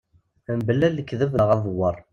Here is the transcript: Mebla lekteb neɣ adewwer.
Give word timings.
Mebla 0.57 0.87
lekteb 0.95 1.31
neɣ 1.35 1.49
adewwer. 1.55 1.95